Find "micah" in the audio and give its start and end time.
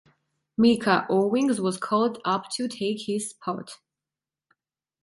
0.57-1.05